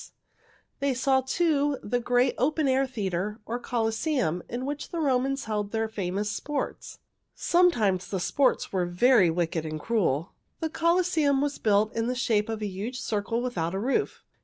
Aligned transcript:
They 0.79 0.95
saw, 0.95 1.21
too, 1.21 1.77
the 1.83 1.99
great 1.99 2.33
open 2.39 2.67
air 2.67 2.87
theater, 2.87 3.39
or 3.45 3.59
Colosseum, 3.59 4.41
in 4.49 4.65
which 4.65 4.89
the 4.89 4.97
old 4.97 5.05
Romans 5.05 5.43
held 5.43 5.71
their 5.71 5.87
famous 5.87 6.31
sports. 6.31 6.97
Sometimes 7.35 8.07
the 8.07 8.19
sports 8.19 8.73
were 8.73 8.87
very 8.87 9.29
wicked 9.29 9.63
and 9.63 9.79
cruel. 9.79 10.33
The 10.59 10.71
Colosseum 10.71 11.39
was 11.39 11.59
built 11.59 11.93
in 11.95 12.07
the 12.07 12.15
shape 12.15 12.49
of 12.49 12.63
a 12.63 12.67
huge 12.67 12.99
circle 12.99 13.43
without 13.43 13.75
a 13.75 13.79
roof. 13.79 14.23